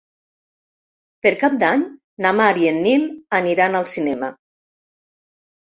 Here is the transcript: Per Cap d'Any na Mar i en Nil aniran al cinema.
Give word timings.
Per 1.27 1.31
Cap 1.43 1.57
d'Any 1.65 1.83
na 2.27 2.33
Mar 2.39 2.49
i 2.63 2.67
en 2.73 2.81
Nil 2.87 3.07
aniran 3.43 3.81
al 3.83 3.89
cinema. 3.95 4.33